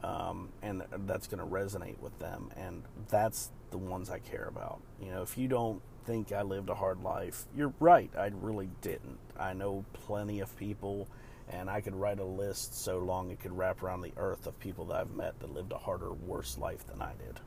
[0.02, 2.50] um, and that's going to resonate with them.
[2.56, 4.80] And that's the ones I care about.
[5.00, 8.10] You know, if you don't think I lived a hard life, you're right.
[8.16, 9.18] I really didn't.
[9.38, 11.08] I know plenty of people,
[11.48, 14.58] and I could write a list so long it could wrap around the earth of
[14.60, 17.40] people that I've met that lived a harder, worse life than I did.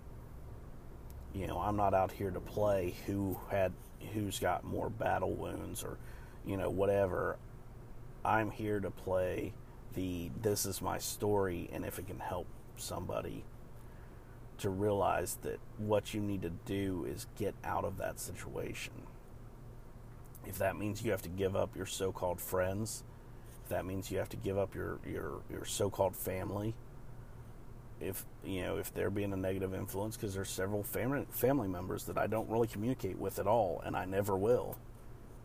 [1.33, 3.71] You know, I'm not out here to play who had
[4.13, 5.97] who's got more battle wounds or
[6.45, 7.37] you know whatever
[8.23, 9.53] I'm here to play
[9.93, 13.43] the this is my story, and if it can help somebody
[14.59, 18.93] to realize that what you need to do is get out of that situation.
[20.45, 23.03] If that means you have to give up your so called friends,
[23.63, 26.75] if that means you have to give up your, your, your so called family,
[28.01, 32.03] if you know if they're being a negative influence because there's several family family members
[32.03, 34.77] that I don't really communicate with at all and I never will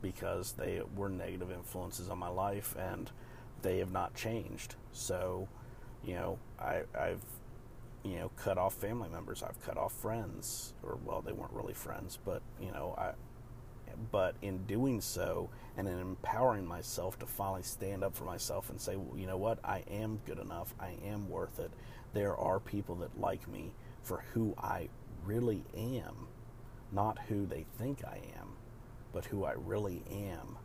[0.03, 3.11] because they were negative influences on my life and
[3.63, 4.75] they have not changed.
[4.93, 5.49] So,
[6.05, 7.23] you know, I, I've,
[8.05, 9.43] you know, cut off family members.
[9.43, 13.13] I've cut off friends, or well, they weren't really friends, but you know, I.
[14.13, 18.81] But in doing so, and in empowering myself to finally stand up for myself and
[18.81, 20.75] say, well, you know what, I am good enough.
[20.81, 21.73] I am worth it.
[22.15, 24.89] There are people that like me for who I
[25.27, 26.29] really am,
[26.93, 28.51] not who they think I am
[29.13, 30.59] but who I really am,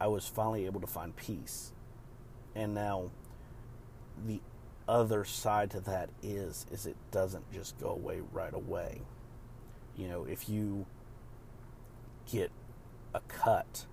[0.00, 1.72] I was finally able to find peace.
[2.54, 3.10] And now
[4.26, 4.40] the
[4.88, 9.02] other side to that is is it doesn't just go away right away.
[9.96, 10.86] You know, if you
[12.30, 12.50] get
[13.14, 13.86] a cut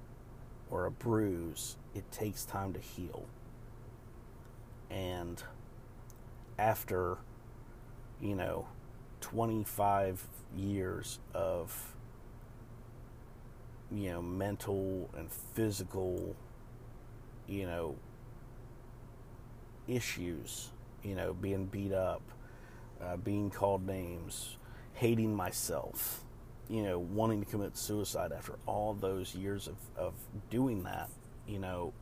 [0.70, 3.26] or a bruise, it takes time to heal.
[4.90, 5.42] And
[6.58, 7.18] after,
[8.22, 8.68] you know,
[9.22, 11.96] 25 years of
[13.92, 16.36] you know, mental and physical,
[17.48, 17.96] you know,
[19.88, 20.72] issues,
[21.06, 22.24] you know, being beat up,
[23.02, 24.58] uh, being called names,
[24.94, 26.24] hating myself,
[26.68, 30.14] you know, wanting to commit suicide after all those years of, of
[30.50, 31.10] doing that,
[31.48, 31.94] you know,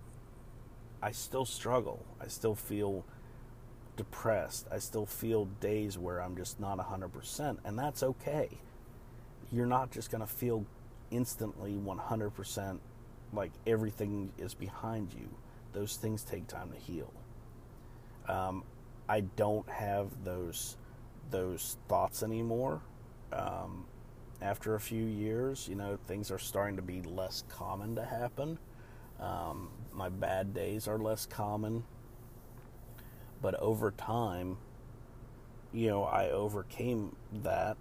[1.01, 2.05] I still struggle.
[2.21, 3.03] I still feel
[3.97, 4.67] depressed.
[4.71, 8.47] I still feel days where I'm just not 100%, and that's okay.
[9.51, 10.65] You're not just going to feel
[11.11, 12.79] instantly 100%
[13.33, 15.27] like everything is behind you.
[15.73, 17.11] Those things take time to heal.
[18.29, 18.63] Um,
[19.07, 20.77] I don't have those
[21.29, 22.81] those thoughts anymore.
[23.31, 23.85] Um,
[24.41, 28.59] after a few years, you know, things are starting to be less common to happen.
[29.19, 31.83] Um, my bad days are less common.
[33.41, 34.57] But over time,
[35.71, 37.77] you know, I overcame that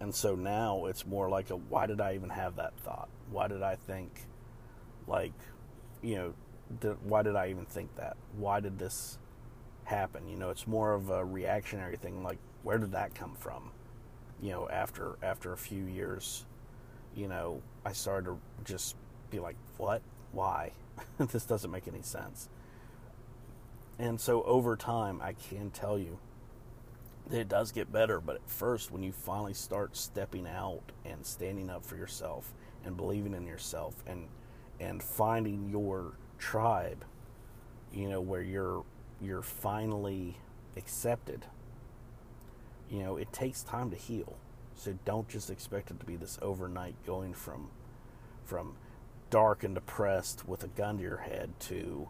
[0.00, 3.10] and so now it's more like a why did I even have that thought?
[3.30, 4.26] Why did I think,
[5.06, 5.34] like,
[6.02, 8.16] you know, why did I even think that?
[8.36, 9.18] Why did this
[9.90, 10.28] happen?
[10.28, 12.22] You know, it's more of a reactionary thing.
[12.22, 13.70] Like, where did that come from?
[14.40, 16.46] You know, after after a few years,
[17.14, 18.96] you know, I started to just
[19.30, 20.02] be like, what?
[20.32, 20.72] Why?
[21.18, 22.48] this doesn't make any sense.
[23.98, 26.18] And so over time, I can tell you
[27.30, 31.70] it does get better, but at first, when you finally start stepping out and standing
[31.70, 32.52] up for yourself
[32.84, 34.26] and believing in yourself and
[34.80, 37.04] and finding your tribe,
[37.92, 38.84] you know, where you're
[39.20, 40.36] you're finally
[40.76, 41.46] accepted.
[42.90, 44.36] You know, it takes time to heal.
[44.74, 47.70] So don't just expect it to be this overnight going from
[48.44, 48.74] from
[49.28, 52.08] dark and depressed with a gun to your head to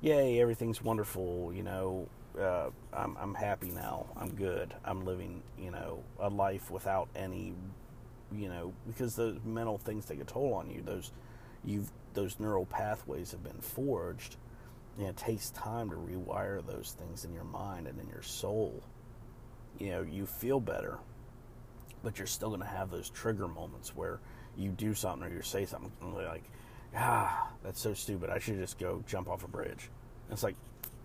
[0.00, 4.06] yay, everything's wonderful, you know, uh, I'm, I'm happy now.
[4.16, 4.74] I'm good.
[4.84, 7.54] I'm living, you know, a life without any,
[8.32, 10.82] you know, because those mental things take a toll on you.
[10.82, 11.10] Those,
[11.64, 14.36] you've those neural pathways have been forged,
[14.98, 18.82] and it takes time to rewire those things in your mind and in your soul.
[19.78, 20.98] You know, you feel better,
[22.02, 24.18] but you're still going to have those trigger moments where
[24.56, 26.42] you do something or you say something like,
[26.96, 28.28] ah, that's so stupid.
[28.28, 29.88] I should just go jump off a bridge
[30.24, 30.56] And it's like,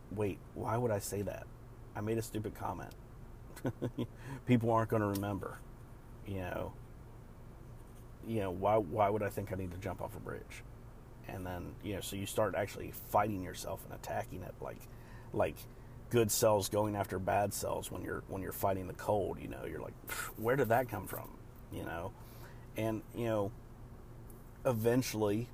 [0.09, 1.45] wait, why would I say that?
[1.95, 2.93] I made a stupid comment.
[4.47, 5.59] People aren't going to remember.
[6.25, 6.73] You know,
[8.25, 8.77] you know why?
[8.77, 10.63] Why would I think I need to jump off a bridge?
[11.27, 14.81] And then you know, so you start actually fighting yourself and attacking it like,
[15.33, 15.55] like
[16.09, 19.39] good cells going after bad cells when you're when you're fighting the cold.
[19.41, 19.93] You know, you're like,
[20.37, 21.29] where did that come from?
[21.71, 22.11] You know,
[22.77, 23.51] and you know,
[24.65, 25.49] eventually,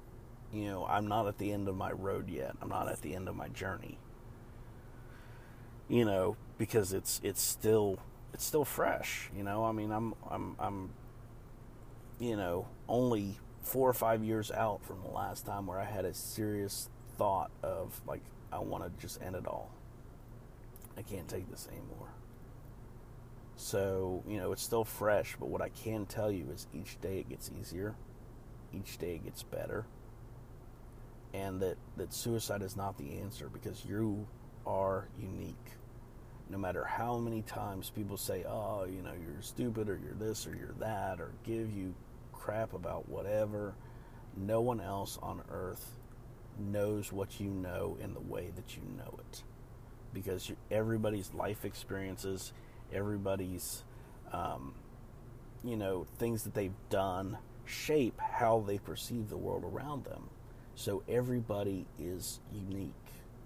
[0.53, 2.55] you know, I'm not at the end of my road yet.
[2.61, 3.97] I'm not at the end of my journey.
[5.88, 7.99] You know, because it's it's still
[8.34, 9.30] it's still fresh.
[9.36, 10.89] You know, I mean, I'm I'm I'm
[12.20, 16.05] you know only four or five years out from the last time where I had
[16.05, 19.72] a serious thought of like I want to just end it all.
[20.97, 22.10] I can't take this anymore.
[23.55, 27.20] So, you know, it's still fresh, but what I can tell you is each day
[27.20, 27.95] it gets easier,
[28.74, 29.86] each day it gets better,
[31.34, 34.28] and that, that suicide is not the answer because you
[34.66, 35.55] are unique
[36.49, 40.47] no matter how many times people say, oh, you know, you're stupid or you're this
[40.47, 41.93] or you're that, or give you
[42.40, 43.76] crap about whatever,
[44.36, 45.96] no one else on earth
[46.58, 49.44] knows what you know in the way that you know it.
[50.14, 52.52] Because everybody's life experiences,
[52.94, 53.84] everybody's,
[54.32, 54.74] um,
[55.64, 60.30] you know, things that they've done shape how they perceive the world around them.
[60.76, 62.94] So everybody is unique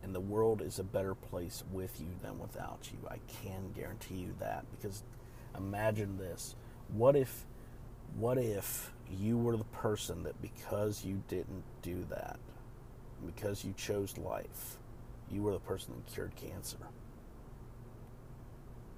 [0.03, 3.07] and the world is a better place with you than without you.
[3.09, 5.03] I can guarantee you that because
[5.57, 6.55] imagine this.
[6.89, 7.45] What if
[8.17, 12.39] what if you were the person that because you didn't do that,
[13.25, 14.77] because you chose life,
[15.31, 16.77] you were the person that cured cancer?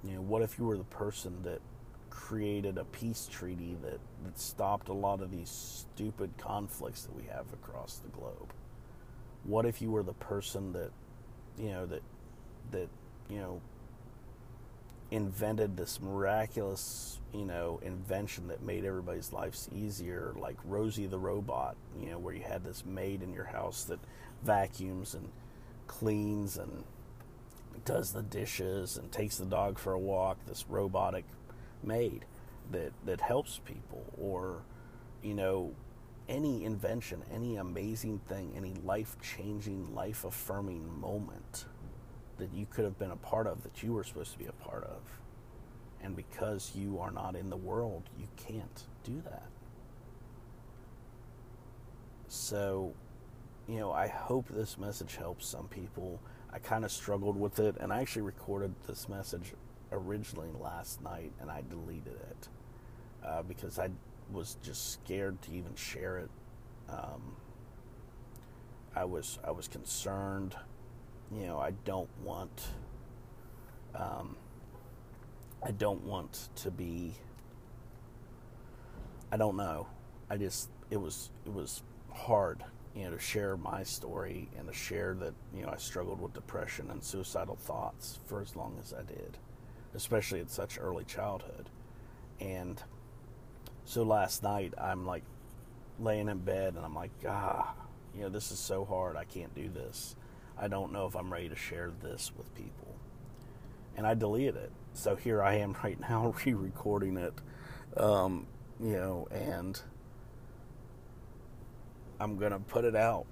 [0.03, 1.61] You know, what if you were the person that
[2.09, 7.23] created a peace treaty that, that stopped a lot of these stupid conflicts that we
[7.23, 8.53] have across the globe?
[9.45, 10.91] what if you were the person that
[11.57, 12.01] you know that
[12.71, 12.89] that
[13.29, 13.61] you know
[15.15, 21.75] invented this miraculous you know invention that made everybody's lives easier like rosie the robot
[21.97, 23.99] you know where you had this maid in your house that
[24.43, 25.29] vacuums and
[25.87, 26.83] cleans and
[27.85, 31.23] does the dishes and takes the dog for a walk this robotic
[31.81, 32.25] maid
[32.71, 34.63] that that helps people or
[35.23, 35.73] you know
[36.27, 41.65] any invention, any amazing thing, any life changing, life affirming moment
[42.37, 44.51] that you could have been a part of, that you were supposed to be a
[44.51, 45.01] part of.
[46.01, 49.47] And because you are not in the world, you can't do that.
[52.27, 52.93] So,
[53.67, 56.19] you know, I hope this message helps some people.
[56.53, 59.53] I kind of struggled with it, and I actually recorded this message
[59.91, 62.49] originally last night and I deleted it
[63.25, 63.89] uh, because I
[64.31, 66.29] was just scared to even share it.
[66.89, 67.35] Um,
[68.95, 70.55] I was I was concerned.
[71.31, 72.67] You know, I don't want.
[73.95, 74.35] Um,
[75.63, 77.13] I don't want to be.
[79.31, 79.87] I don't know.
[80.29, 81.81] I just it was it was
[82.13, 82.63] hard,
[82.95, 86.33] you know, to share my story and to share that you know I struggled with
[86.33, 89.37] depression and suicidal thoughts for as long as I did,
[89.93, 91.69] especially at such early childhood,
[92.39, 92.81] and
[93.85, 95.23] so last night, I'm like
[95.99, 97.73] laying in bed and I'm like, ah,
[98.15, 99.15] you know, this is so hard.
[99.15, 100.15] I can't do this.
[100.57, 102.95] I don't know if I'm ready to share this with people.
[103.97, 104.71] And I deleted it.
[104.93, 107.33] So here I am right now re recording it,
[107.97, 108.47] um,
[108.79, 109.79] you know, and
[112.19, 113.25] I'm going to put it out.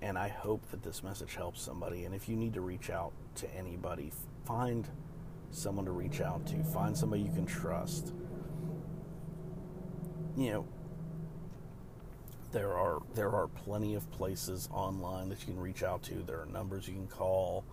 [0.00, 2.04] And I hope that this message helps somebody.
[2.04, 4.12] And if you need to reach out to anybody,
[4.44, 4.88] find
[5.50, 8.12] someone to reach out to, find somebody you can trust
[10.38, 10.66] you know,
[12.52, 16.14] there are there are plenty of places online that you can reach out to.
[16.26, 17.64] There are numbers you can call.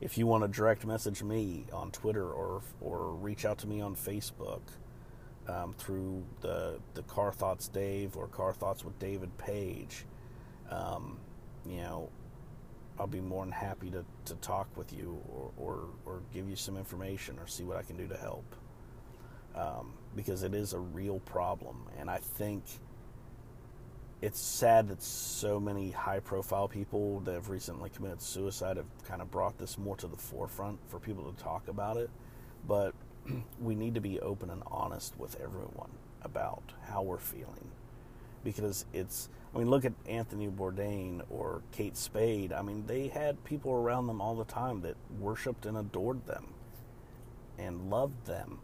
[0.00, 3.80] If you want to direct message me on Twitter or or reach out to me
[3.80, 4.62] on Facebook
[5.48, 10.04] um, through the the Car Thoughts Dave or Car Thoughts with David Page,
[10.70, 11.18] um,
[11.66, 12.10] you know,
[12.98, 16.56] I'll be more than happy to, to talk with you or, or, or give you
[16.56, 18.44] some information or see what I can do to help
[19.56, 21.88] um, because it is a real problem.
[21.98, 22.64] And I think
[24.24, 29.20] it's sad that so many high profile people that have recently committed suicide have kind
[29.20, 32.08] of brought this more to the forefront for people to talk about it.
[32.66, 32.94] But
[33.60, 35.90] we need to be open and honest with everyone
[36.22, 37.70] about how we're feeling.
[38.42, 42.50] Because it's, I mean, look at Anthony Bourdain or Kate Spade.
[42.50, 46.46] I mean, they had people around them all the time that worshiped and adored them
[47.58, 48.60] and loved them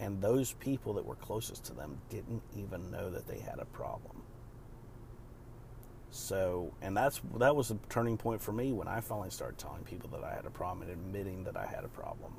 [0.00, 3.64] and those people that were closest to them didn't even know that they had a
[3.64, 4.22] problem.
[6.10, 9.84] So, and that's that was a turning point for me when I finally started telling
[9.84, 12.32] people that I had a problem and admitting that I had a problem.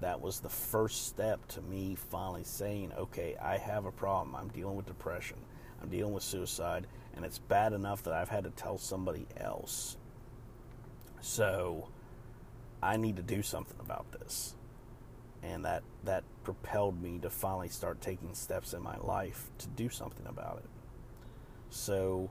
[0.00, 4.36] That was the first step to me finally saying, "Okay, I have a problem.
[4.36, 5.38] I'm dealing with depression.
[5.82, 9.96] I'm dealing with suicide, and it's bad enough that I've had to tell somebody else."
[11.20, 11.88] So,
[12.82, 14.54] I need to do something about this.
[15.42, 19.88] And that that propelled me to finally start taking steps in my life to do
[19.88, 20.70] something about it.
[21.70, 22.30] So,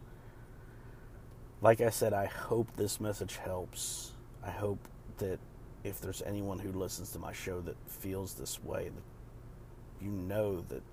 [1.62, 4.12] like I said, I hope this message helps.
[4.46, 4.88] I hope
[5.18, 5.40] that
[5.84, 10.62] if there's anyone who listens to my show that feels this way, that you know
[10.70, 10.84] that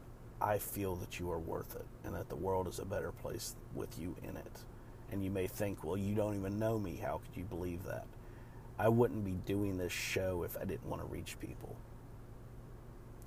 [0.40, 3.54] I feel that you are worth it and that the world is a better place
[3.74, 4.60] with you in it.
[5.12, 6.96] And you may think, well, you don't even know me.
[6.96, 8.06] How could you believe that?
[8.78, 11.76] I wouldn't be doing this show if I didn't want to reach people.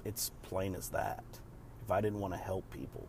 [0.06, 1.24] It's plain as that.
[1.84, 3.08] If I didn't want to help people,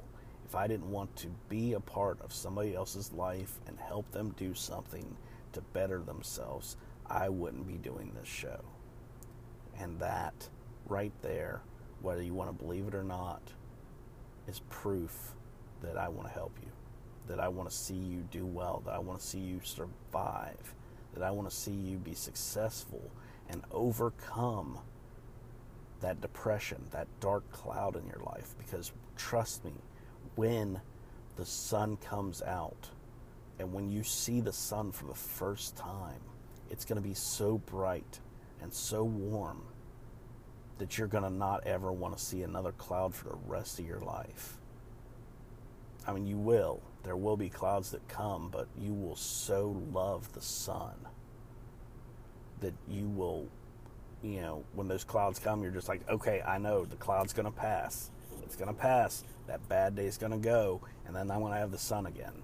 [0.50, 4.34] if I didn't want to be a part of somebody else's life and help them
[4.36, 5.16] do something
[5.52, 6.76] to better themselves,
[7.06, 8.60] I wouldn't be doing this show.
[9.78, 10.48] And that
[10.88, 11.60] right there,
[12.02, 13.40] whether you want to believe it or not,
[14.48, 15.36] is proof
[15.82, 16.72] that I want to help you,
[17.28, 20.74] that I want to see you do well, that I want to see you survive,
[21.14, 23.12] that I want to see you be successful
[23.48, 24.80] and overcome
[26.00, 28.56] that depression, that dark cloud in your life.
[28.58, 29.74] Because trust me,
[30.36, 30.80] when
[31.36, 32.88] the sun comes out
[33.58, 36.20] and when you see the sun for the first time,
[36.70, 38.20] it's going to be so bright
[38.62, 39.62] and so warm
[40.78, 43.86] that you're going to not ever want to see another cloud for the rest of
[43.86, 44.56] your life.
[46.06, 46.80] I mean, you will.
[47.02, 50.94] There will be clouds that come, but you will so love the sun
[52.60, 53.46] that you will,
[54.22, 57.46] you know, when those clouds come, you're just like, okay, I know the cloud's going
[57.46, 58.10] to pass.
[58.50, 61.58] It's going to pass that bad day's going to go, and then I'm going to
[61.60, 62.42] have the sun again.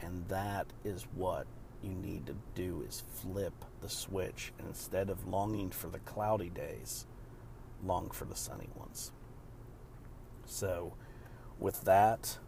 [0.00, 1.46] And that is what
[1.82, 6.48] you need to do is flip the switch and instead of longing for the cloudy
[6.48, 7.04] days,
[7.84, 9.12] long for the sunny ones.
[10.46, 10.94] So,
[11.58, 12.38] with that,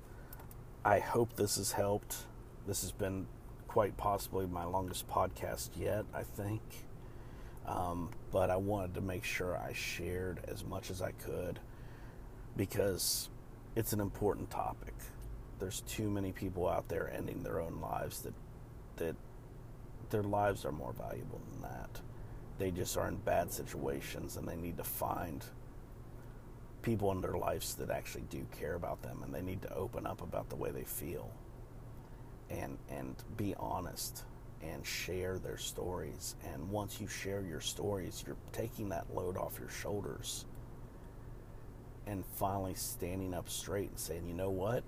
[0.83, 2.25] I hope this has helped.
[2.67, 3.27] This has been
[3.69, 6.63] quite possibly my longest podcast yet, I think.
[7.67, 11.61] Um, but I wanted to make sure I shared as much as I could
[12.57, 13.29] because
[13.77, 14.95] it's an important topic.
[15.59, 18.35] There's too many people out there ending their own lives that
[18.97, 19.17] that
[20.11, 22.01] their lives are more valuable than that.
[22.59, 25.45] They just are in bad situations and they need to find
[26.83, 30.07] people in their lives that actually do care about them and they need to open
[30.07, 31.31] up about the way they feel
[32.51, 34.25] and and be honest
[34.63, 39.59] and share their stories and once you share your stories you're taking that load off
[39.59, 40.45] your shoulders
[42.07, 44.85] and finally standing up straight and saying, you know what?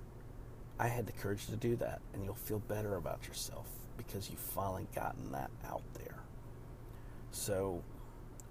[0.79, 2.01] I had the courage to do that.
[2.13, 6.19] And you'll feel better about yourself because you've finally gotten that out there.
[7.31, 7.83] So,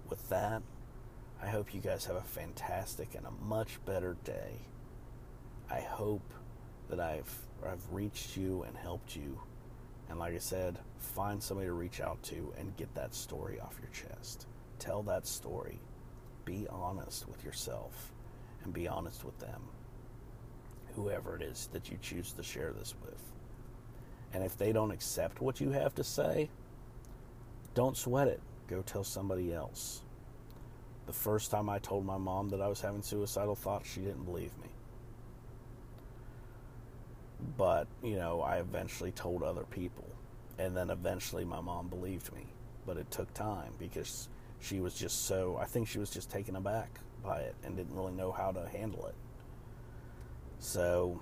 [0.09, 0.61] with that,
[1.41, 4.59] I hope you guys have a fantastic and a much better day.
[5.69, 6.33] I hope
[6.89, 7.33] that I've
[7.65, 9.39] I've reached you and helped you.
[10.09, 13.79] And like I said, find somebody to reach out to and get that story off
[13.81, 14.47] your chest.
[14.79, 15.79] Tell that story.
[16.45, 18.13] Be honest with yourself
[18.67, 19.61] and be honest with them,
[20.93, 23.21] whoever it is that you choose to share this with.
[24.33, 26.49] And if they don't accept what you have to say,
[27.73, 28.41] don't sweat it.
[28.67, 30.01] Go tell somebody else.
[31.05, 34.25] The first time I told my mom that I was having suicidal thoughts, she didn't
[34.25, 34.67] believe me.
[37.55, 40.09] But, you know, I eventually told other people.
[40.59, 42.47] And then eventually my mom believed me.
[42.85, 44.27] But it took time because
[44.59, 47.95] she was just so, I think she was just taken aback by it and didn't
[47.95, 49.15] really know how to handle it.
[50.59, 51.19] So,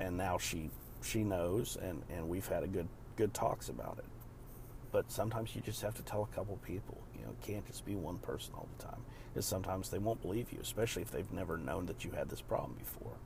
[0.00, 0.70] and now she
[1.02, 4.04] she knows, and and we've had a good good talks about it.
[4.92, 6.98] But sometimes you just have to tell a couple people.
[7.16, 9.00] You know, it can't just be one person all the time.
[9.32, 12.40] Because sometimes they won't believe you, especially if they've never known that you had this
[12.40, 13.16] problem before.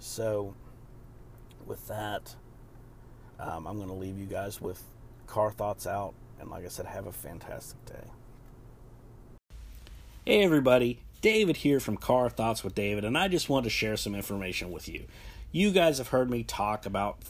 [0.00, 0.56] So,
[1.64, 2.34] with that,
[3.38, 4.82] um, I'm going to leave you guys with
[5.28, 6.14] car thoughts out.
[6.40, 8.10] And like I said, have a fantastic day.
[10.24, 13.96] Hey everybody, David here from Car Thoughts with David, and I just want to share
[13.96, 15.06] some information with you.
[15.50, 17.24] You guys have heard me talk about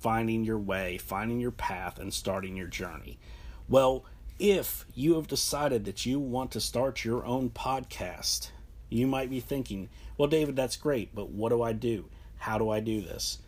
[0.00, 3.18] finding your way, finding your path, and starting your journey.
[3.68, 4.06] Well,
[4.38, 8.50] if you have decided that you want to start your own podcast,
[8.88, 12.06] you might be thinking, well, David, that's great, but what do I do?
[12.38, 13.40] How do I do this?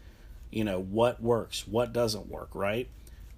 [0.51, 1.66] You know, what works?
[1.66, 2.86] What doesn't work, right?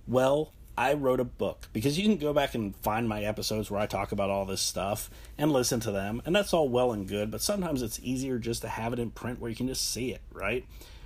[0.09, 3.81] Well, I wrote a book because you can go back and find my episodes where
[3.81, 7.07] I talk about all this stuff and listen to them, and that's all well and
[7.07, 9.91] good, but sometimes it's easier just to have it in print where you can just
[9.91, 10.65] see it, right?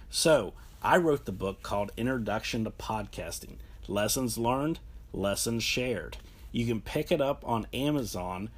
[0.09, 0.53] So,
[0.83, 3.57] I wrote the book called Introduction to Podcasting
[3.89, 4.79] Lessons Learned,
[5.13, 6.19] Lessons Shared.
[6.53, 8.51] You can pick it up on Amazon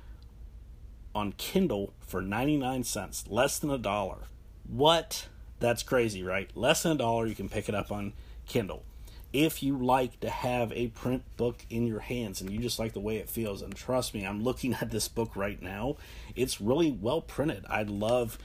[1.14, 4.28] on Kindle for 99 cents, less than a dollar.
[4.68, 5.28] What?
[5.58, 6.50] That's crazy, right?
[6.54, 8.12] Less than a dollar, you can pick it up on
[8.46, 8.84] Kindle.
[9.32, 12.94] If you like to have a print book in your hands and you just like
[12.94, 15.96] the way it feels, and trust me, I'm looking at this book right now,
[16.34, 17.64] it's really well printed.
[17.68, 18.38] I love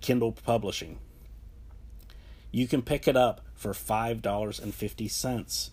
[0.00, 0.98] Kindle publishing.
[2.50, 5.70] You can pick it up for $5.50.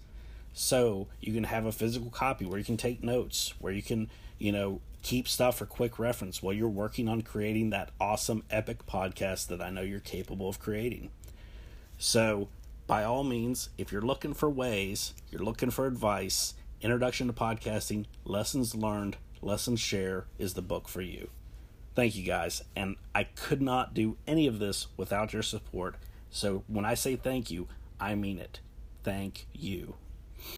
[0.53, 4.09] So you can have a physical copy where you can take notes, where you can,
[4.37, 8.85] you know, keep stuff for quick reference while you're working on creating that awesome epic
[8.85, 11.09] podcast that I know you're capable of creating.
[11.97, 12.47] So,
[12.93, 18.05] by all means, if you're looking for ways, you're looking for advice, Introduction to Podcasting,
[18.23, 21.31] Lessons Learned, Lessons Share is the book for you.
[21.95, 22.61] Thank you guys.
[22.75, 25.95] And I could not do any of this without your support.
[26.29, 27.67] So when I say thank you,
[27.99, 28.59] I mean it.
[29.03, 29.95] Thank you.